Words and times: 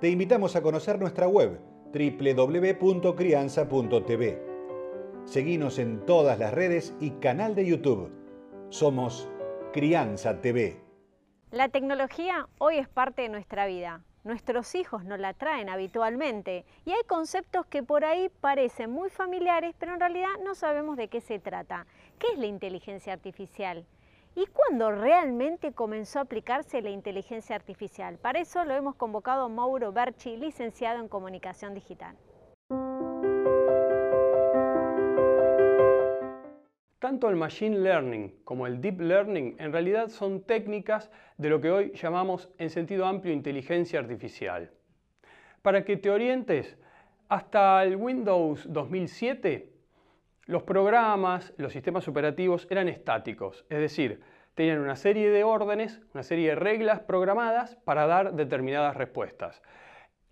te 0.00 0.08
invitamos 0.08 0.54
a 0.54 0.62
conocer 0.62 1.00
nuestra 1.00 1.26
web 1.26 1.58
www.crianza.tv. 1.92 4.42
Seguimos 5.24 5.78
en 5.78 6.06
todas 6.06 6.38
las 6.38 6.54
redes 6.54 6.94
y 7.00 7.10
canal 7.12 7.56
de 7.56 7.66
YouTube. 7.66 8.12
Somos 8.68 9.28
Crianza 9.72 10.40
TV. 10.40 10.80
La 11.50 11.68
tecnología 11.68 12.46
hoy 12.58 12.78
es 12.78 12.88
parte 12.88 13.22
de 13.22 13.28
nuestra 13.28 13.66
vida. 13.66 14.04
Nuestros 14.22 14.76
hijos 14.76 15.04
nos 15.04 15.18
la 15.18 15.34
traen 15.34 15.68
habitualmente 15.68 16.64
y 16.84 16.92
hay 16.92 17.02
conceptos 17.06 17.66
que 17.66 17.82
por 17.82 18.04
ahí 18.04 18.30
parecen 18.40 18.90
muy 18.90 19.10
familiares, 19.10 19.74
pero 19.78 19.94
en 19.94 20.00
realidad 20.00 20.28
no 20.44 20.54
sabemos 20.54 20.96
de 20.96 21.08
qué 21.08 21.20
se 21.20 21.40
trata. 21.40 21.86
¿Qué 22.18 22.28
es 22.34 22.38
la 22.38 22.46
inteligencia 22.46 23.14
artificial? 23.14 23.84
¿Y 24.40 24.46
cuándo 24.46 24.92
realmente 24.92 25.72
comenzó 25.72 26.20
a 26.20 26.22
aplicarse 26.22 26.80
la 26.80 26.90
inteligencia 26.90 27.56
artificial? 27.56 28.18
Para 28.18 28.38
eso 28.38 28.64
lo 28.64 28.72
hemos 28.72 28.94
convocado 28.94 29.46
a 29.46 29.48
Mauro 29.48 29.92
Berchi, 29.92 30.36
licenciado 30.36 31.00
en 31.00 31.08
Comunicación 31.08 31.74
Digital. 31.74 32.16
Tanto 37.00 37.28
el 37.28 37.34
Machine 37.34 37.80
Learning 37.80 38.44
como 38.44 38.68
el 38.68 38.80
Deep 38.80 39.00
Learning 39.00 39.56
en 39.58 39.72
realidad 39.72 40.06
son 40.06 40.44
técnicas 40.44 41.10
de 41.36 41.48
lo 41.48 41.60
que 41.60 41.72
hoy 41.72 41.92
llamamos 41.94 42.48
en 42.58 42.70
sentido 42.70 43.06
amplio 43.06 43.34
inteligencia 43.34 43.98
artificial. 43.98 44.70
Para 45.62 45.84
que 45.84 45.96
te 45.96 46.10
orientes, 46.10 46.78
hasta 47.28 47.82
el 47.82 47.96
Windows 47.96 48.72
2007 48.72 49.77
los 50.48 50.62
programas, 50.62 51.52
los 51.58 51.74
sistemas 51.74 52.08
operativos 52.08 52.66
eran 52.70 52.88
estáticos, 52.88 53.66
es 53.68 53.80
decir, 53.80 54.22
tenían 54.54 54.80
una 54.80 54.96
serie 54.96 55.30
de 55.30 55.44
órdenes, 55.44 56.00
una 56.14 56.22
serie 56.22 56.48
de 56.48 56.54
reglas 56.54 57.00
programadas 57.00 57.76
para 57.84 58.06
dar 58.06 58.32
determinadas 58.32 58.96
respuestas. 58.96 59.60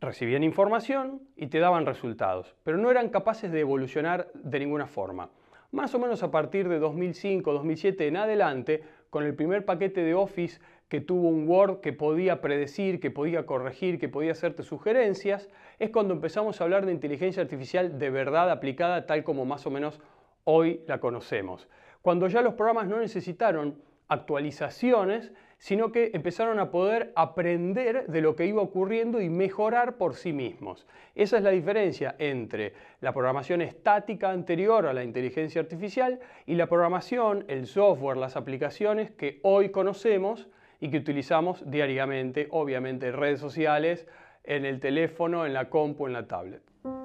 Recibían 0.00 0.42
información 0.42 1.20
y 1.36 1.48
te 1.48 1.58
daban 1.58 1.84
resultados, 1.84 2.56
pero 2.62 2.78
no 2.78 2.90
eran 2.90 3.10
capaces 3.10 3.52
de 3.52 3.60
evolucionar 3.60 4.28
de 4.32 4.58
ninguna 4.58 4.86
forma. 4.86 5.28
Más 5.70 5.94
o 5.94 5.98
menos 5.98 6.22
a 6.22 6.30
partir 6.30 6.66
de 6.70 6.80
2005-2007 6.80 8.00
en 8.08 8.16
adelante, 8.16 8.84
con 9.16 9.24
el 9.24 9.34
primer 9.34 9.64
paquete 9.64 10.02
de 10.02 10.12
Office 10.12 10.60
que 10.90 11.00
tuvo 11.00 11.30
un 11.30 11.48
Word 11.48 11.80
que 11.80 11.94
podía 11.94 12.42
predecir, 12.42 13.00
que 13.00 13.10
podía 13.10 13.46
corregir, 13.46 13.98
que 13.98 14.10
podía 14.10 14.32
hacerte 14.32 14.62
sugerencias, 14.62 15.48
es 15.78 15.88
cuando 15.88 16.12
empezamos 16.12 16.60
a 16.60 16.64
hablar 16.64 16.84
de 16.84 16.92
inteligencia 16.92 17.42
artificial 17.42 17.98
de 17.98 18.10
verdad 18.10 18.50
aplicada 18.50 19.06
tal 19.06 19.24
como 19.24 19.46
más 19.46 19.66
o 19.66 19.70
menos 19.70 20.02
hoy 20.44 20.82
la 20.86 21.00
conocemos. 21.00 21.66
Cuando 22.02 22.28
ya 22.28 22.42
los 22.42 22.52
programas 22.52 22.88
no 22.88 22.98
necesitaron 22.98 23.80
actualizaciones, 24.06 25.32
sino 25.58 25.92
que 25.92 26.10
empezaron 26.12 26.58
a 26.58 26.70
poder 26.70 27.12
aprender 27.16 28.06
de 28.06 28.20
lo 28.20 28.36
que 28.36 28.46
iba 28.46 28.62
ocurriendo 28.62 29.20
y 29.20 29.30
mejorar 29.30 29.96
por 29.96 30.14
sí 30.14 30.32
mismos. 30.32 30.86
Esa 31.14 31.38
es 31.38 31.42
la 31.42 31.50
diferencia 31.50 32.14
entre 32.18 32.74
la 33.00 33.12
programación 33.12 33.62
estática 33.62 34.30
anterior 34.30 34.86
a 34.86 34.92
la 34.92 35.04
inteligencia 35.04 35.60
artificial 35.60 36.20
y 36.46 36.54
la 36.54 36.68
programación, 36.68 37.44
el 37.48 37.66
software, 37.66 38.16
las 38.16 38.36
aplicaciones 38.36 39.10
que 39.10 39.40
hoy 39.42 39.70
conocemos 39.70 40.48
y 40.78 40.90
que 40.90 40.98
utilizamos 40.98 41.68
diariamente, 41.70 42.48
obviamente 42.50 43.08
en 43.08 43.14
redes 43.14 43.40
sociales, 43.40 44.06
en 44.44 44.64
el 44.64 44.80
teléfono, 44.80 45.44
en 45.46 45.54
la 45.54 45.70
compu, 45.70 46.06
en 46.06 46.12
la 46.12 46.28
tablet. 46.28 46.62